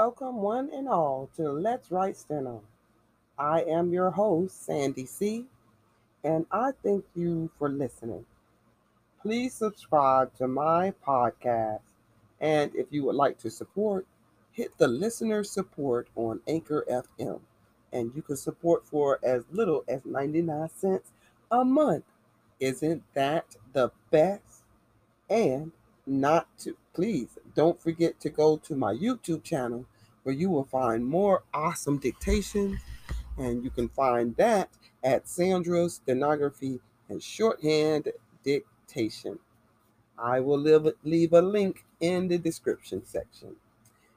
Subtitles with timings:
[0.00, 2.62] welcome one and all to Let's Write Steno.
[3.38, 5.44] I am your host, Sandy C.,
[6.24, 8.24] and I thank you for listening.
[9.20, 11.82] Please subscribe to my podcast,
[12.40, 14.06] and if you would like to support,
[14.52, 17.40] hit the listener support on Anchor FM,
[17.92, 21.10] and you can support for as little as 99 cents
[21.50, 22.04] a month.
[22.58, 24.62] Isn't that the best?
[25.28, 25.72] And
[26.06, 29.86] not to please don't forget to go to my YouTube channel
[30.22, 32.80] where you will find more awesome dictations
[33.38, 34.68] and you can find that
[35.02, 38.08] at Sandra's Stenography and Shorthand
[38.44, 39.38] Dictation.
[40.18, 43.56] I will leave, leave a link in the description section.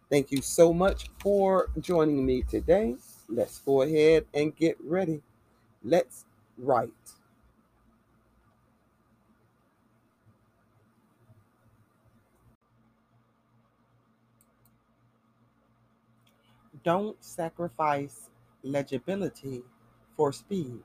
[0.10, 2.96] Thank you so much for joining me today.
[3.30, 5.22] Let's go ahead and get ready.
[5.84, 6.26] Let's
[6.58, 6.92] write.
[16.84, 18.30] Don't sacrifice
[18.62, 19.64] legibility
[20.18, 20.82] for speed.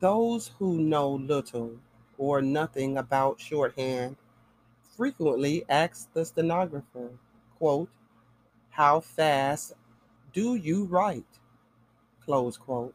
[0.00, 1.78] Those who know little
[2.18, 4.16] or nothing about shorthand
[4.96, 7.10] frequently ask the stenographer,
[7.58, 7.88] quote,
[8.70, 9.72] How fast
[10.32, 11.38] do you write?
[12.24, 12.94] Close quote.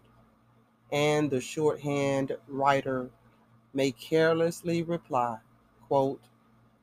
[0.91, 3.09] And the shorthand writer
[3.73, 5.39] may carelessly reply,
[5.87, 6.21] quote,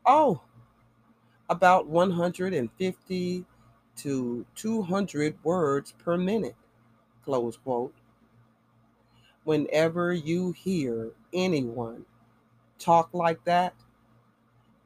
[0.06, 0.42] Oh,
[1.54, 3.44] about 150
[3.96, 6.56] to 200 words per minute,
[7.24, 7.94] close quote.
[9.44, 12.04] Whenever you hear anyone
[12.80, 13.72] talk like that,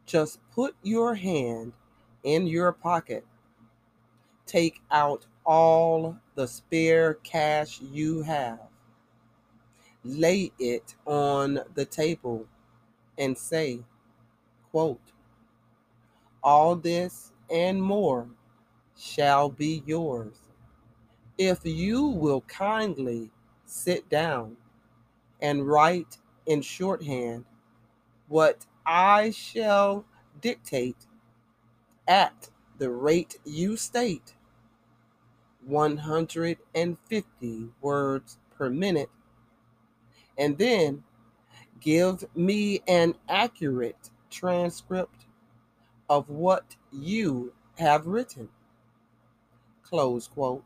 [0.04, 1.72] just put your hand
[2.22, 3.24] in your pocket,
[4.44, 8.60] take out all the spare cash you have,
[10.04, 12.46] lay it on the table,
[13.16, 13.80] and say,
[14.70, 15.00] quote,
[16.42, 18.28] all this and more
[18.96, 20.36] shall be yours.
[21.36, 23.30] If you will kindly
[23.64, 24.56] sit down
[25.40, 27.44] and write in shorthand
[28.28, 30.04] what I shall
[30.40, 31.06] dictate
[32.06, 34.34] at the rate you state
[35.66, 39.10] 150 words per minute,
[40.36, 41.04] and then
[41.80, 45.26] give me an accurate transcript
[46.08, 48.48] of what you have written.
[49.82, 50.64] Close quote.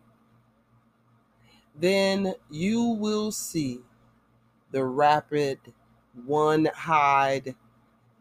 [1.79, 3.81] Then you will see
[4.71, 5.59] the rapid
[6.25, 7.55] one hide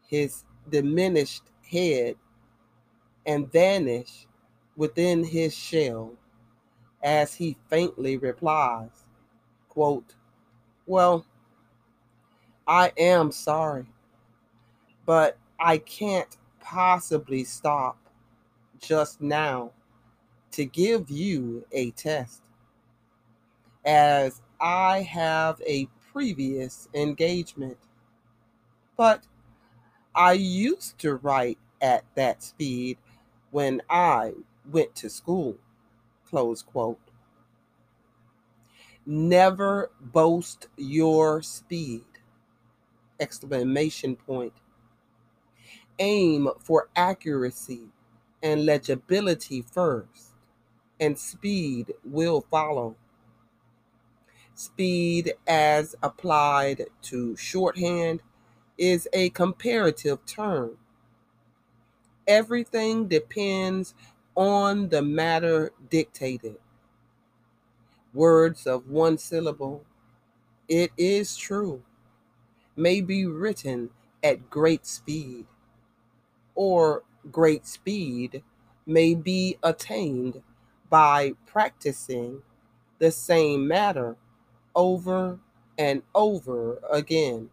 [0.08, 2.16] his diminished head
[3.26, 4.28] and vanish
[4.76, 6.14] within his shell
[7.04, 9.06] as he faintly replies,
[9.70, 10.16] quote,
[10.86, 11.26] Well,
[12.68, 13.86] I am sorry,
[15.06, 17.98] but I can't possibly stop
[18.80, 19.72] just now
[20.52, 22.42] to give you a test,
[23.86, 27.78] as I have a previous engagement.
[28.98, 29.26] But
[30.14, 32.98] I used to write at that speed
[33.52, 34.34] when I
[34.70, 35.58] went to school.
[36.30, 37.00] Close quote.
[39.06, 42.06] Never boast your speed!
[43.20, 44.54] Exclamation point
[46.02, 47.84] aim for accuracy
[48.44, 50.34] and legibility first,
[51.00, 52.96] and speed will follow.
[54.56, 58.22] Speed, as applied to shorthand,
[58.78, 60.78] is a comparative term.
[62.28, 63.94] Everything depends
[64.36, 66.58] on the matter dictated.
[68.14, 69.86] Words of one syllable,
[70.68, 71.84] it is true,
[72.76, 73.92] may be written
[74.24, 75.46] at great speed
[76.56, 78.44] or great speed
[78.86, 80.42] may be attained
[80.90, 82.42] by practicing
[83.00, 84.16] the same matter
[84.76, 85.40] over
[85.78, 87.50] and over again.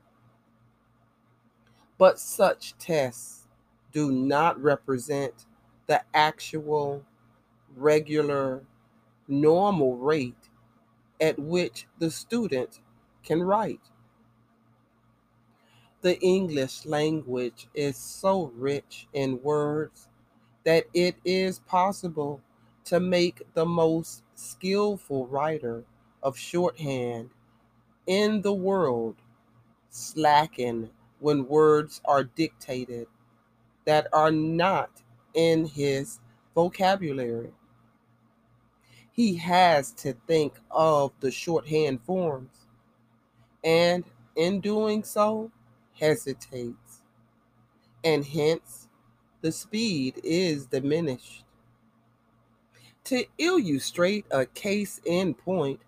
[1.99, 3.47] But such tests
[3.93, 5.47] do not represent
[5.87, 7.05] the actual,
[7.77, 8.63] regular,
[9.27, 10.49] normal rate
[11.21, 12.81] at which the student
[13.23, 13.81] can write.
[16.01, 20.09] The English language is so rich in words
[20.65, 22.41] that it is possible
[22.85, 25.85] to make the most skillful writer
[26.23, 27.31] of shorthand
[28.07, 29.17] in the world
[29.91, 33.09] slacken when words are dictated
[33.85, 35.03] that are not
[35.35, 36.21] in his
[36.55, 37.53] vocabulary.
[39.11, 42.69] He has to think of the shorthand forms,
[43.65, 44.05] and
[44.37, 45.51] in doing so,
[45.99, 47.03] hesitates,
[48.05, 48.89] and hence
[49.43, 51.45] the speed is diminished.
[53.05, 55.81] To illustrate a case in point,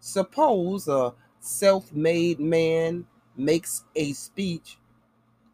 [0.00, 3.06] suppose a self made man
[3.36, 4.78] makes a speech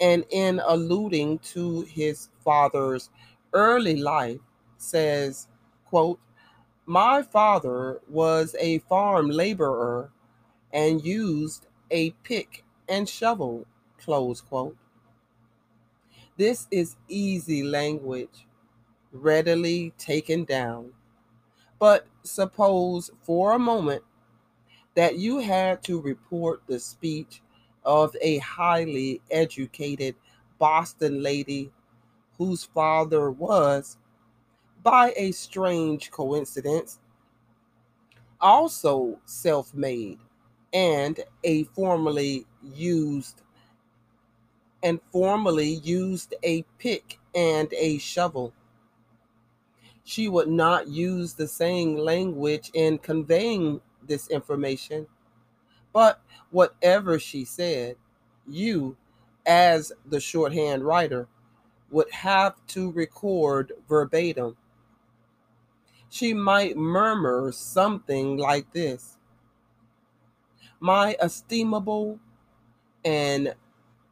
[0.01, 3.11] and, in alluding to his father's
[3.53, 4.41] early life,
[4.79, 5.49] says,
[5.87, 6.21] quote,
[6.87, 10.11] My father was a farm laborer
[10.73, 13.67] and used a pick and shovel,
[14.05, 14.77] close quote.
[16.37, 18.47] This is easy language,
[19.13, 20.93] readily taken down.
[21.79, 24.03] But suppose for a moment
[24.95, 27.43] that you had to report the speech
[27.85, 30.15] of a highly educated
[30.59, 31.71] Boston lady
[32.37, 33.99] whose father was,
[34.83, 36.99] by a strange coincidence,
[38.41, 40.19] also self made
[40.73, 43.43] and a formerly used
[44.83, 48.53] and formerly used a pick and a shovel.
[50.05, 55.07] She would not use the same language in conveying this information,
[55.93, 57.97] but whatever she said,
[58.47, 58.97] you,
[59.47, 61.29] as the shorthand writer,
[61.91, 64.57] would have to record verbatim.
[66.09, 69.17] She might murmur something like this
[70.81, 72.19] My estimable
[73.05, 73.55] and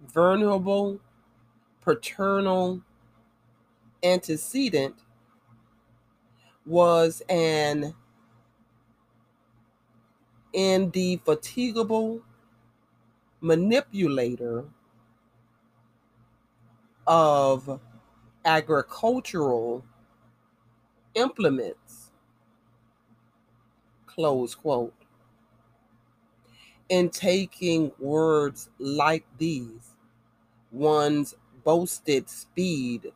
[0.07, 1.01] venerable
[1.81, 2.83] paternal
[4.03, 4.95] antecedent
[6.67, 7.95] was an
[10.53, 12.21] indefatigable
[13.41, 14.65] manipulator
[17.07, 17.81] of
[18.45, 19.85] agricultural
[21.15, 22.11] implements.
[24.07, 24.95] Close quote.
[26.89, 29.88] In taking words like these,
[30.71, 31.35] one's
[31.65, 33.13] boasted speed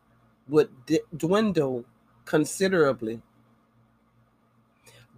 [0.49, 1.85] would d- dwindle
[2.25, 3.21] considerably.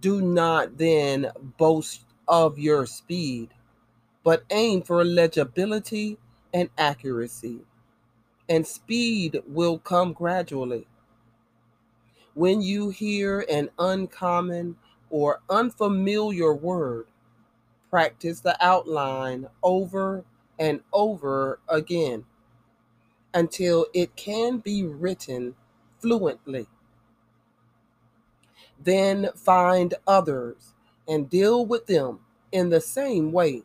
[0.01, 3.49] Do not then boast of your speed,
[4.23, 6.17] but aim for legibility
[6.53, 7.61] and accuracy,
[8.49, 10.87] and speed will come gradually.
[12.33, 14.75] When you hear an uncommon
[15.09, 17.07] or unfamiliar word,
[17.89, 20.25] practice the outline over
[20.59, 22.25] and over again
[23.33, 25.55] until it can be written
[25.99, 26.67] fluently.
[28.79, 30.73] Then find others
[31.07, 32.19] and deal with them
[32.51, 33.63] in the same way.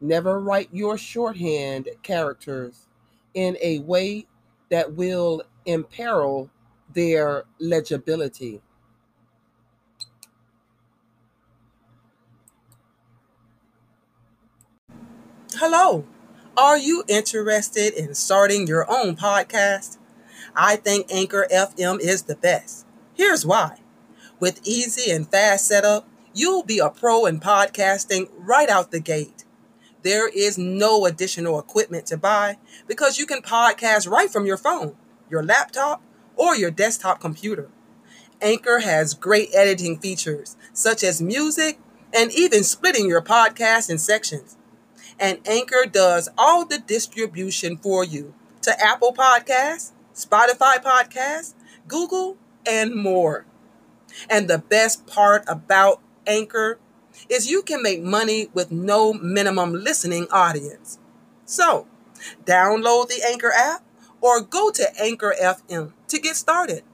[0.00, 2.88] Never write your shorthand characters
[3.34, 4.26] in a way
[4.70, 6.50] that will imperil
[6.92, 8.60] their legibility.
[15.64, 16.04] Hello.
[16.56, 19.96] Are you interested in starting your own podcast?
[20.56, 22.84] I think Anchor FM is the best.
[23.14, 23.78] Here's why.
[24.40, 29.44] With easy and fast setup, you'll be a pro in podcasting right out the gate.
[30.02, 34.96] There is no additional equipment to buy because you can podcast right from your phone,
[35.30, 36.02] your laptop,
[36.34, 37.70] or your desktop computer.
[38.40, 41.78] Anchor has great editing features such as music
[42.12, 44.56] and even splitting your podcast in sections
[45.18, 51.54] and Anchor does all the distribution for you to Apple Podcasts, Spotify Podcasts,
[51.88, 53.44] Google, and more.
[54.28, 56.78] And the best part about Anchor
[57.28, 60.98] is you can make money with no minimum listening audience.
[61.44, 61.86] So,
[62.44, 63.84] download the Anchor app
[64.20, 66.84] or go to Anchor FM to get started.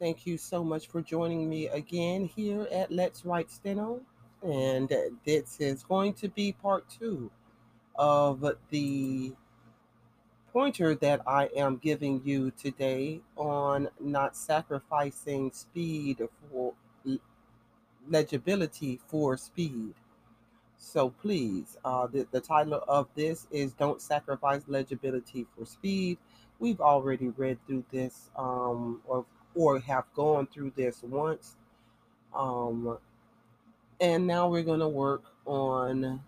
[0.00, 4.00] Thank you so much for joining me again here at Let's Write Steno.
[4.42, 4.90] And
[5.26, 7.30] this is going to be part two
[7.96, 9.34] of the
[10.54, 16.72] pointer that I am giving you today on not sacrificing speed for
[18.08, 19.92] legibility for speed.
[20.78, 26.16] So please, uh, the, the title of this is Don't Sacrifice Legibility for Speed.
[26.58, 31.56] We've already read through this um, or or have gone through this once.
[32.34, 32.98] Um,
[34.00, 36.20] and now we're going to work on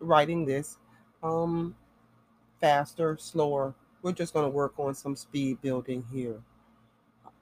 [0.00, 0.78] writing this
[1.22, 1.74] um,
[2.60, 3.74] faster, slower.
[4.02, 6.40] We're just going to work on some speed building here.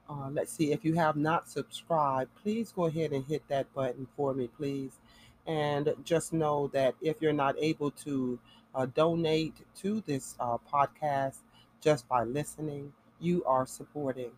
[0.09, 4.07] Uh, let's see, if you have not subscribed, please go ahead and hit that button
[4.15, 4.99] for me, please.
[5.45, 8.39] And just know that if you're not able to
[8.73, 11.37] uh, donate to this uh, podcast
[11.81, 14.31] just by listening, you are supporting.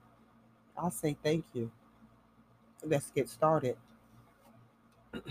[0.78, 1.72] I'll say thank you.
[2.84, 3.78] Let's get started.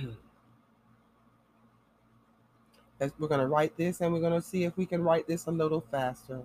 [3.19, 5.47] we're going to write this and we're going to see if we can write this
[5.47, 6.43] a little faster.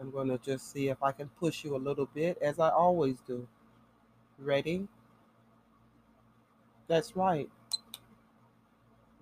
[0.00, 2.70] I'm going to just see if I can push you a little bit as I
[2.70, 3.46] always do.
[4.38, 4.88] Ready?
[6.88, 7.48] That's right.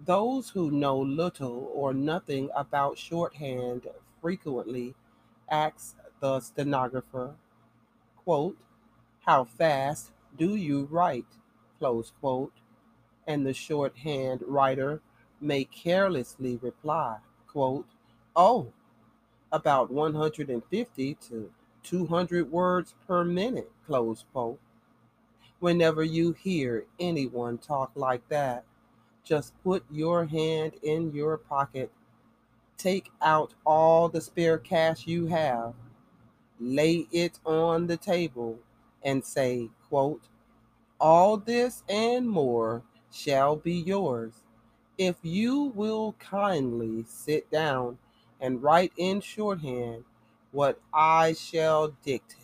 [0.04, 3.86] Those who know little or nothing about shorthand
[4.20, 4.94] frequently
[5.50, 7.34] ask the stenographer,
[8.24, 8.56] quote,
[9.26, 11.26] How fast do you write?
[11.78, 12.52] Close quote.
[13.26, 15.00] And the shorthand writer
[15.40, 17.86] may carelessly reply, quote,
[18.34, 18.72] Oh,
[19.52, 21.50] about 150 to
[21.82, 24.58] 200 words per minute, close quote.
[25.60, 28.64] Whenever you hear anyone talk like that,
[29.24, 31.92] just put your hand in your pocket,
[32.76, 35.74] take out all the spare cash you have,
[36.62, 38.58] lay it on the table,
[39.04, 40.22] and say, quote,
[41.00, 44.34] All this and more shall be yours.
[44.98, 47.98] If you will kindly sit down
[48.40, 50.04] and write in shorthand
[50.52, 52.38] what I shall dictate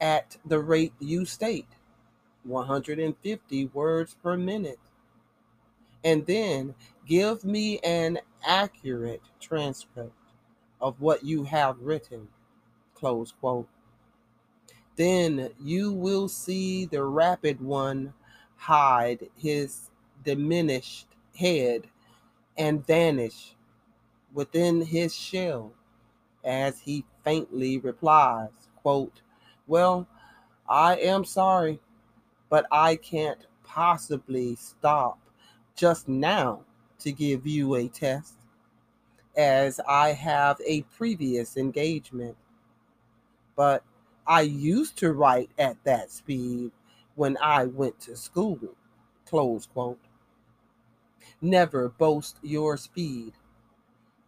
[0.00, 1.68] at the rate you state
[2.44, 4.78] 150 words per minute.
[6.02, 6.74] And then
[7.06, 10.14] give me an accurate transcript
[10.80, 12.28] of what you have written
[12.94, 13.68] close quote.
[14.96, 18.12] Then you will see the rapid one
[18.56, 19.90] hide his
[20.24, 21.86] diminished head
[22.58, 23.54] and vanish
[24.34, 25.72] within his shell
[26.44, 29.22] as he faintly replies, quote,
[29.66, 30.06] Well,
[30.68, 31.80] I am sorry,
[32.50, 35.18] but I can't possibly stop
[35.74, 36.60] just now
[36.98, 38.34] to give you a test,
[39.40, 42.36] as I have a previous engagement.
[43.56, 43.82] But
[44.26, 46.72] I used to write at that speed
[47.14, 48.58] when I went to school.
[49.24, 49.98] Close quote.
[51.40, 53.32] Never boast your speed.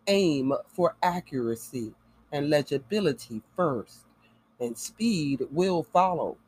[0.06, 1.92] Aim for accuracy
[2.32, 4.06] and legibility first,
[4.58, 6.38] and speed will follow.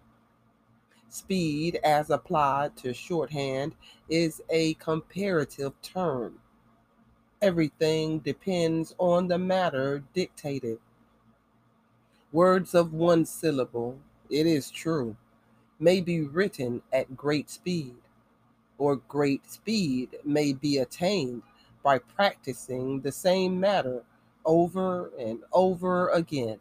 [1.11, 3.75] Speed, as applied to shorthand,
[4.09, 6.41] is a comparative term.
[7.45, 10.79] Everything depends on the matter dictated.
[12.33, 13.99] Words of one syllable,
[14.31, 15.15] it is true,
[15.79, 17.97] may be written at great speed
[18.79, 21.43] or great speed may be attained
[21.83, 24.03] by practicing the same matter
[24.47, 26.59] over and over again.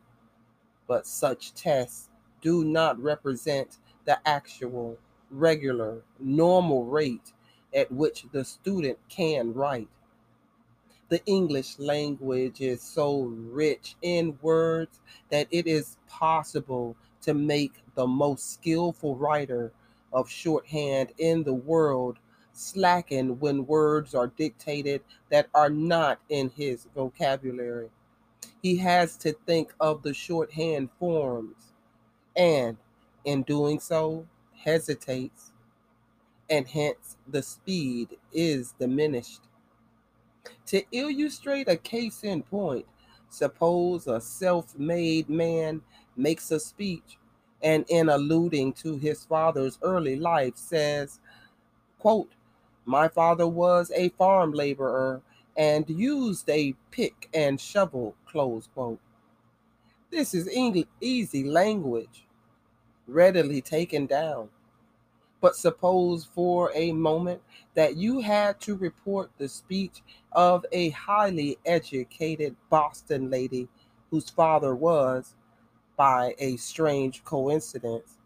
[0.85, 2.09] But such tests
[2.41, 4.97] do not represent the actual,
[5.31, 7.31] regular, normal rate
[7.73, 9.87] at which the student can write.
[11.13, 18.07] The English language is so rich in words that it is possible to make the
[18.07, 19.71] most skillful writer
[20.11, 22.17] of shorthand in the world
[22.53, 27.91] slacken when words are dictated that are not in his vocabulary.
[28.63, 31.73] He has to think of the shorthand forms
[32.35, 32.75] and,
[33.23, 35.51] in doing so, hesitates,
[36.49, 39.41] and hence the speed is diminished.
[40.67, 42.85] To illustrate a case in point,
[43.29, 45.81] suppose a self made man
[46.15, 47.17] makes a speech
[47.61, 51.19] and in alluding to his father's early life says,
[51.97, 52.31] quote,
[52.85, 55.21] my father was a farm laborer
[55.55, 58.99] and used a pick and shovel, close quote.
[60.11, 60.49] This is
[61.01, 62.25] easy language,
[63.07, 64.49] readily taken down.
[65.43, 67.41] But suppose for a moment
[67.73, 73.67] that you had to report the speech of a highly educated Boston lady
[74.09, 75.35] whose father was,
[75.97, 78.19] by a strange coincidence,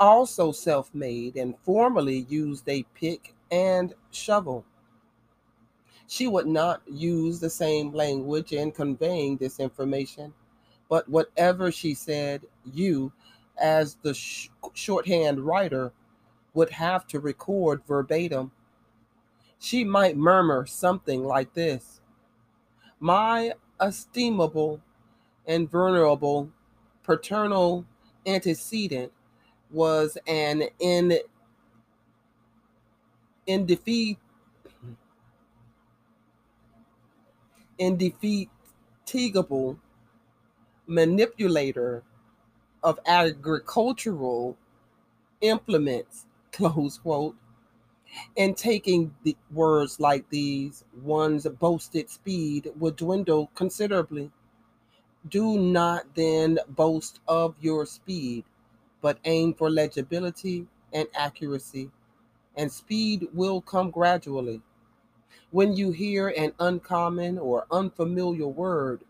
[0.00, 4.64] also self made and formerly used a pick and shovel.
[6.08, 10.34] She would not use the same language in conveying this information,
[10.88, 13.12] but whatever she said, you,
[13.58, 15.92] as the sh- shorthand writer,
[16.54, 18.50] would have to record verbatim.
[19.58, 22.00] She might murmur something like this
[23.00, 24.80] My estimable
[25.46, 26.50] and venerable
[27.02, 27.84] paternal
[28.26, 29.12] antecedent
[29.70, 31.18] was an in,
[33.46, 34.18] indefeat,
[37.78, 39.78] indefatigable
[40.86, 42.02] manipulator
[42.82, 44.56] of agricultural
[45.40, 47.36] implements, close quote.
[48.36, 54.30] And taking the words like these, one's boasted speed would dwindle considerably.
[55.28, 58.44] Do not then boast of your speed,
[59.00, 61.90] but aim for legibility and accuracy,
[62.56, 64.62] and speed will come gradually.
[65.50, 69.04] When you hear an uncommon or unfamiliar word,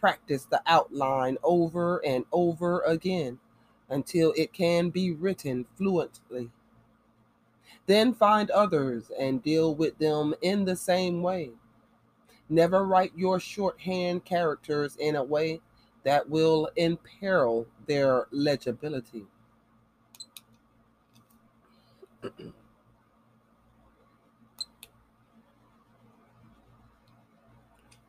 [0.00, 3.38] practice the outline over and over again
[3.90, 6.50] until it can be written fluently.
[7.86, 11.50] Then find others and deal with them in the same way.
[12.48, 15.60] Never write your shorthand characters in a way
[16.04, 19.24] that will imperil their legibility.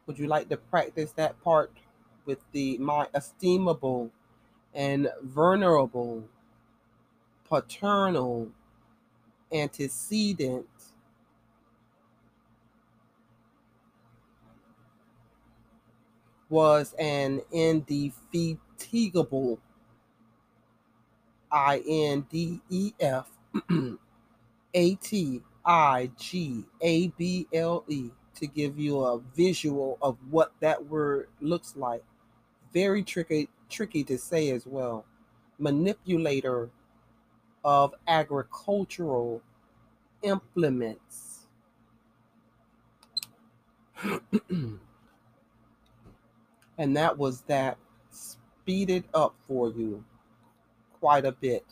[0.06, 1.72] Would you like to practice that part
[2.26, 4.12] with the my estimable
[4.74, 6.24] and venerable
[7.50, 8.50] paternal
[9.54, 10.68] antecedent
[16.50, 19.60] was an indefatigable
[21.52, 23.30] I N D E F
[24.74, 30.54] A T I G A B L E to give you a visual of what
[30.60, 32.04] that word looks like.
[32.74, 35.06] Very tricky tricky to say as well.
[35.60, 36.70] Manipulator
[37.68, 39.42] of agricultural
[40.22, 41.48] implements.
[44.50, 44.80] and
[46.78, 47.78] that was that
[48.10, 50.02] speeded up for you
[51.02, 51.66] quite a bit.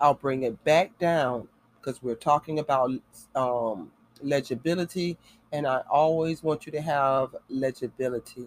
[0.00, 1.48] I'll bring it back down
[1.78, 2.90] because we're talking about
[3.34, 5.18] um, legibility,
[5.52, 8.46] and I always want you to have legibility.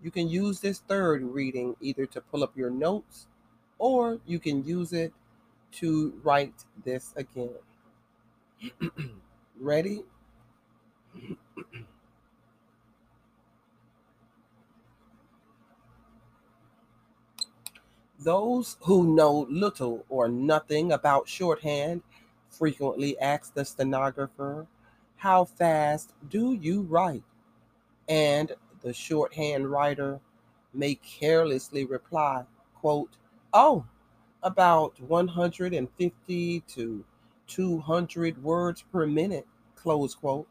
[0.00, 3.26] You can use this third reading either to pull up your notes
[3.78, 5.12] or you can use it
[5.72, 7.50] to write this again.
[9.60, 10.04] Ready?
[18.20, 22.02] Those who know little or nothing about shorthand
[22.50, 24.66] frequently ask the stenographer,
[25.16, 27.22] How fast do you write?
[28.08, 30.20] And the shorthand writer
[30.74, 33.16] may carelessly reply, quote,
[33.52, 33.84] Oh,
[34.42, 37.04] about 150 to
[37.46, 40.46] 200 words per minute, close quote.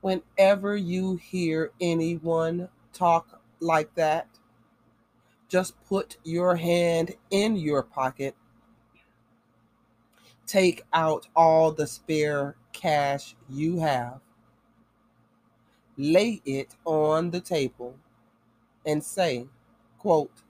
[0.00, 4.28] Whenever you hear anyone talk like that,
[5.48, 8.36] just put your hand in your pocket,
[10.46, 14.20] take out all the spare cash you have,
[15.96, 17.96] lay it on the table,
[18.84, 19.46] and say,
[19.98, 20.42] quote,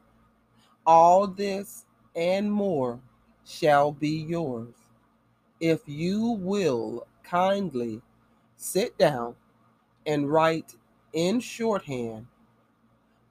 [0.84, 1.84] all this
[2.16, 3.00] and more
[3.44, 4.74] shall be yours.
[5.60, 8.02] If you will kindly
[8.56, 9.34] sit down
[10.06, 10.74] and write
[11.12, 12.26] in shorthand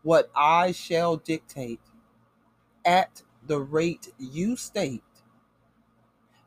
[0.04, 1.82] what I shall dictate
[2.86, 5.04] at the rate you state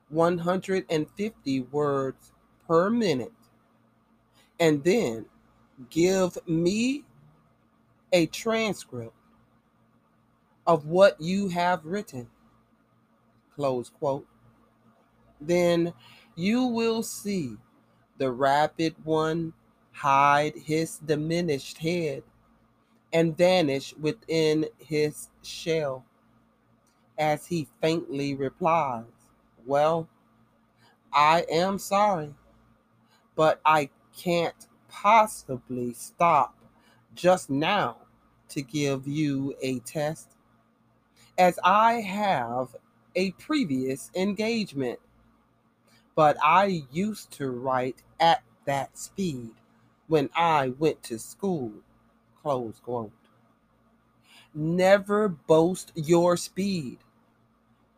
[0.09, 2.33] 150 words
[2.67, 3.33] per minute,
[4.59, 5.27] and then
[5.91, 7.05] give me
[8.13, 9.15] a transcript
[10.71, 12.29] of what you have written.
[13.57, 14.25] Close quote.
[15.41, 15.93] Then
[16.37, 17.57] you will see
[18.19, 19.53] the rapid one
[19.91, 22.23] hide his diminished head
[23.13, 26.05] and vanish within his shell
[27.19, 29.07] as he faintly replies,
[29.67, 30.09] Well,
[31.13, 32.33] I am sorry,
[33.35, 36.55] but I can't possibly stop
[37.17, 37.97] just now
[38.51, 40.37] to give you a test,
[41.41, 42.77] as I have
[43.17, 45.01] a previous engagement.
[46.15, 49.53] But I used to write at that speed
[50.09, 51.73] when I went to school
[52.43, 53.13] Close quote.
[54.55, 56.99] Never boast your speed.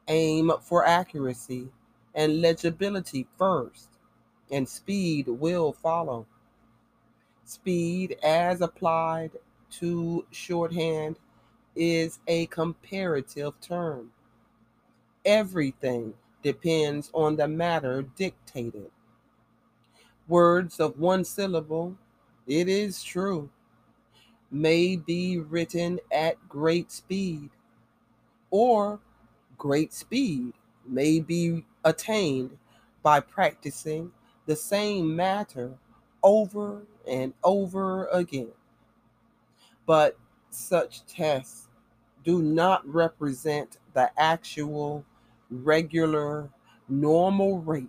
[0.09, 1.69] Aim for accuracy
[2.15, 3.89] and legibility first,
[4.51, 6.27] and speed will follow.
[7.45, 9.31] Speed, as applied
[9.71, 11.17] to shorthand,
[11.77, 14.11] is a comparative term.
[15.25, 18.91] Everything depends on the matter dictated.
[20.29, 21.97] Words of one syllable,
[22.47, 23.49] it is true,
[24.51, 27.51] may be written at great speed,
[28.51, 29.01] or
[29.57, 30.53] great speed
[30.87, 32.57] may be attained
[33.03, 34.13] by practicing
[34.47, 35.73] the same matter
[36.23, 38.51] over and over again.
[39.87, 40.17] But
[40.55, 41.69] such tests
[42.25, 45.05] do not represent the actual,
[45.51, 46.51] regular,
[46.89, 47.89] normal rate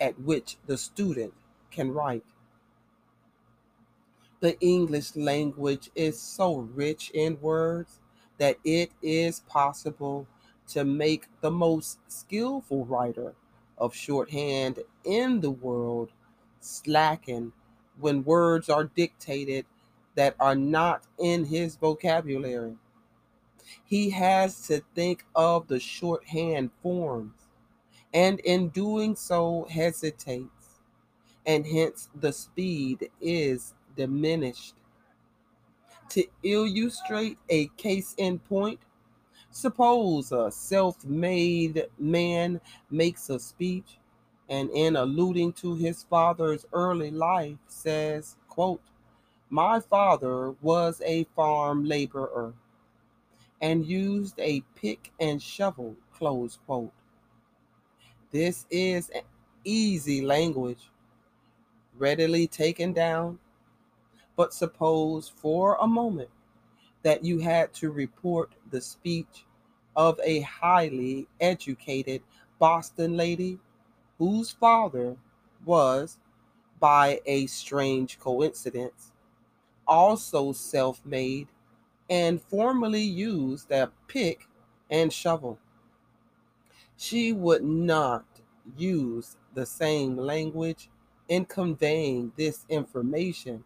[0.00, 1.34] at which the student
[1.70, 2.24] can write.
[4.40, 7.98] The English language is so rich in words
[8.38, 10.26] that it is possible
[10.68, 13.34] to make the most skillful writer
[13.78, 16.10] of shorthand in the world
[16.60, 17.52] slacken
[17.98, 19.66] when words are dictated
[20.18, 22.76] that are not in his vocabulary.
[23.84, 27.36] He has to think of the shorthand forms,
[28.12, 30.80] and in doing so hesitates,
[31.46, 34.74] and hence the speed is diminished.
[36.08, 38.80] To illustrate a case in point,
[39.52, 44.00] suppose a self made man makes a speech
[44.48, 48.80] and in alluding to his father's early life says, quote,
[49.50, 52.52] My father was a farm laborer
[53.62, 56.92] and used a pick and shovel, close quote.
[58.30, 59.10] This is
[59.64, 60.90] easy language,
[61.96, 63.38] readily taken down,
[64.36, 66.30] but suppose for a moment
[67.02, 69.46] that you had to report the speech
[69.96, 72.22] of a highly educated
[72.58, 73.58] Boston lady
[74.18, 75.16] whose father
[75.64, 76.18] was,
[76.80, 79.12] by a strange coincidence,
[79.88, 81.48] also self made
[82.10, 84.48] and formerly used a pick
[84.90, 85.58] and shovel.
[86.96, 88.24] She would not
[88.76, 90.90] use the same language
[91.28, 93.64] in conveying this information,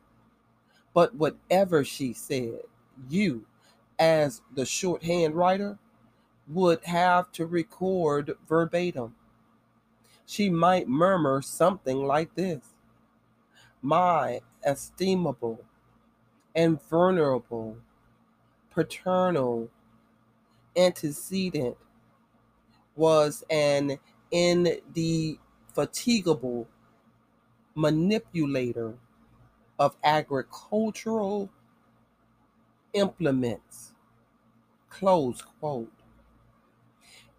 [0.95, 2.61] but whatever she said,
[3.09, 3.47] you,
[3.99, 5.79] as the shorthand writer,
[6.49, 9.15] would have to record verbatim.
[10.27, 12.75] She might murmur something like this
[13.83, 15.65] My estimable
[16.55, 17.77] and venerable
[18.71, 19.69] paternal
[20.77, 21.77] antecedent
[22.97, 23.99] was an
[24.31, 26.69] indefatigable
[27.75, 28.95] manipulator
[29.79, 31.49] of agricultural
[32.93, 33.95] implements.
[34.88, 35.91] Close quote.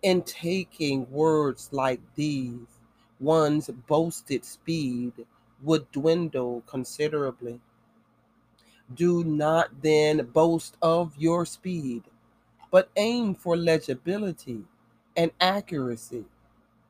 [0.02, 2.80] In taking words like these,
[3.20, 5.14] one's boasted speed
[5.62, 7.62] would dwindle considerably.
[8.92, 12.04] Do not then boast of your speed,
[12.72, 14.64] but aim for legibility
[15.16, 16.26] and accuracy,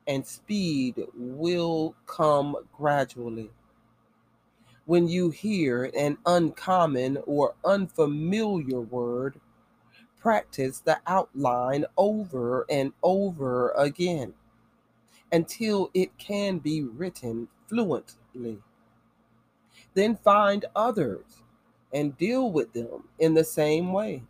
[0.06, 3.50] and speed will come gradually.
[4.86, 9.40] When you hear an uncommon or unfamiliar word,
[10.20, 14.34] practice the outline over and over again
[15.32, 18.58] until it can be written fluently.
[19.94, 21.43] Then find others
[21.94, 24.22] and deal with them in the same way.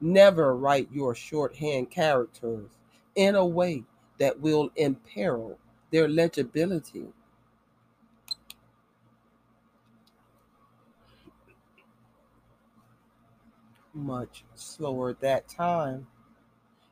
[0.00, 2.68] Never write your shorthand characters
[3.16, 3.82] in a way
[4.18, 5.58] that will imperil
[5.90, 7.06] their legibility.
[13.94, 16.06] Much slower that time.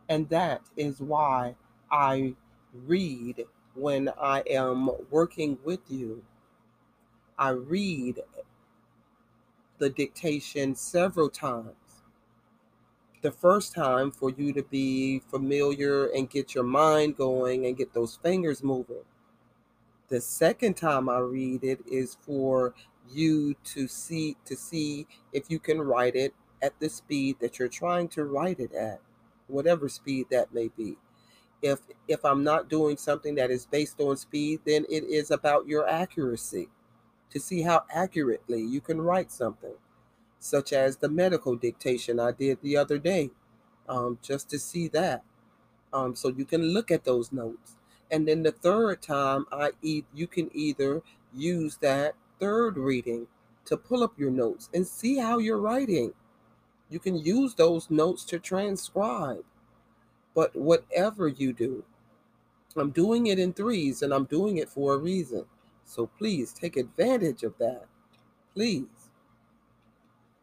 [0.09, 1.55] And that is why
[1.91, 2.35] I
[2.87, 6.23] read when I am working with you.
[7.38, 8.21] I read
[9.83, 11.75] the dictation several times.
[13.21, 17.92] The first time for you to be familiar and get your mind going and get
[17.92, 19.03] those fingers moving.
[20.07, 22.75] The second time I read it is for
[23.11, 27.66] you to see to see if you can write it at the speed that you're
[27.66, 29.01] trying to write it at,
[29.49, 30.97] whatever speed that may be.
[31.61, 35.66] If if I'm not doing something that is based on speed, then it is about
[35.66, 36.68] your accuracy
[37.33, 39.75] to see how accurately you can write something,
[40.38, 43.31] such as the medical dictation I did the other day,
[43.88, 45.25] um, just to see that.
[45.92, 47.77] Um, so you can look at those notes.
[48.11, 51.03] And then the third time, I you can either
[51.35, 53.27] use that third reading
[53.66, 56.12] to pull up your notes and see how you're writing.
[56.90, 59.45] You can use those notes to transcribe.
[60.35, 61.85] But whatever you do,
[62.77, 65.47] I'm doing it in threes and I'm doing it for a reason.
[65.92, 67.85] So please take advantage of that.
[68.55, 69.11] Please.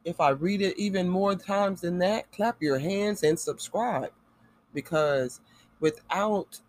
[0.05, 4.11] If I read it even more times than that, clap your hands and subscribe.
[4.75, 5.41] Because
[5.79, 6.61] without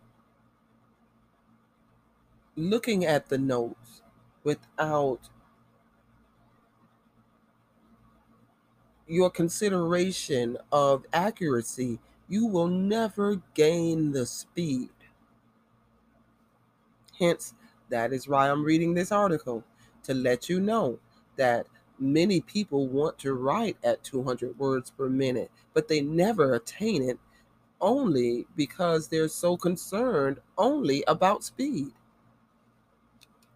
[2.55, 4.01] looking at the notes,
[4.43, 5.29] without
[9.07, 14.89] your consideration of accuracy, you will never gain the speed.
[17.19, 17.53] Hence,
[17.91, 19.63] that is why I'm reading this article
[20.03, 20.99] to let you know
[21.37, 21.67] that
[21.99, 27.19] many people want to write at 200 words per minute, but they never attain it
[27.79, 31.91] only because they're so concerned only about speed.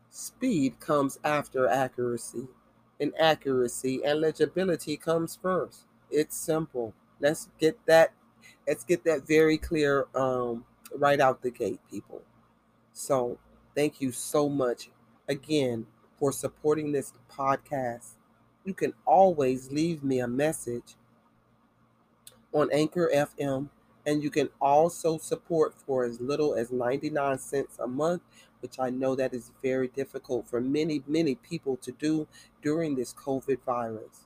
[0.09, 2.47] Speed comes after accuracy,
[2.99, 5.85] and accuracy and legibility comes first.
[6.09, 6.93] It's simple.
[7.19, 8.13] Let's get that
[8.67, 12.21] let's get that very clear um, right out the gate, people.
[12.93, 13.37] So
[13.75, 14.89] Thank you so much
[15.27, 18.15] again for supporting this podcast.
[18.63, 20.95] You can always leave me a message
[22.53, 23.69] on Anchor FM,
[24.05, 28.21] and you can also support for as little as 99 cents a month,
[28.61, 32.27] which I know that is very difficult for many, many people to do
[32.61, 34.25] during this COVID virus.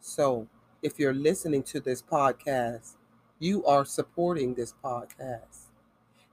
[0.00, 0.48] So,
[0.82, 2.96] if you're listening to this podcast,
[3.38, 5.68] you are supporting this podcast.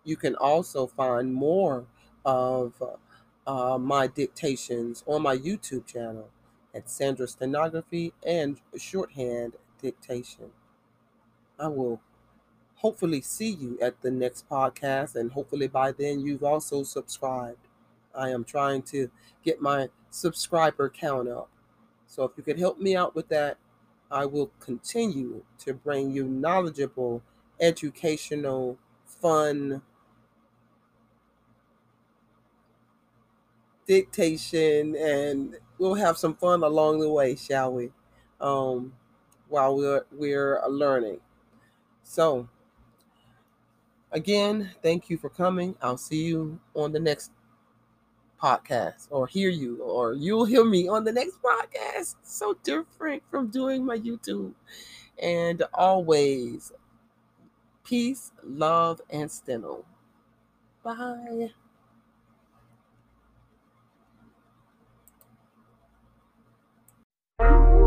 [0.04, 1.86] You can also find more
[2.26, 2.82] of
[3.48, 6.30] uh, my dictations on my YouTube channel
[6.74, 10.52] at Sandra Stenography and Shorthand Dictation.
[11.60, 12.00] I will
[12.76, 17.68] hopefully see you at the next podcast, and hopefully by then you've also subscribed.
[18.16, 19.10] I am trying to
[19.44, 21.50] get my subscriber count up.
[22.08, 23.58] So if you could help me out with that,
[24.12, 27.22] I will continue to bring you knowledgeable,
[27.60, 29.82] educational, fun,
[33.90, 37.90] dictation, and we'll have some fun along the way, shall we?
[38.40, 38.94] Um,
[39.48, 41.20] while we're we're learning.
[42.04, 42.48] So,
[44.12, 45.76] again, thank you for coming.
[45.82, 47.32] I'll see you on the next
[48.40, 52.16] podcast, or hear you, or you'll hear me on the next podcast.
[52.22, 54.54] So different from doing my YouTube.
[55.22, 56.72] And always,
[57.84, 59.84] peace, love, and steno.
[60.84, 61.50] Bye.
[67.42, 67.79] you.